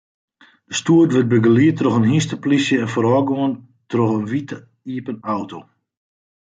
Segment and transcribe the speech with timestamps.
[0.67, 3.53] De stoet wurdt begelaat troch hynsteplysje en foarôfgien
[3.91, 4.57] troch in wite
[4.95, 5.57] iepen auto.